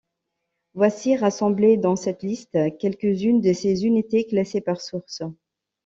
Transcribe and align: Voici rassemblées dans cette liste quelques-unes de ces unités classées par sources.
Voici 0.73 1.15
rassemblées 1.15 1.77
dans 1.77 1.95
cette 1.95 2.23
liste 2.23 2.57
quelques-unes 2.79 3.39
de 3.39 3.53
ces 3.53 3.85
unités 3.85 4.25
classées 4.25 4.59
par 4.59 4.81
sources. 4.81 5.21